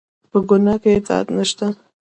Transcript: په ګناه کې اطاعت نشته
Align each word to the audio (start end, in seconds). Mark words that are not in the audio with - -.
په 0.31 0.37
ګناه 0.49 0.77
کې 0.81 0.89
اطاعت 0.97 1.27
نشته 1.37 1.65